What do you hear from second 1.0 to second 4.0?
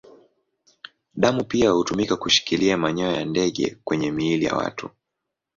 Damu pia hutumika kushikilia manyoya ya ndege